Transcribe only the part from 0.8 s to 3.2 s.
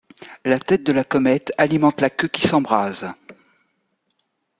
de la comète alimente la queue qui s'embrase.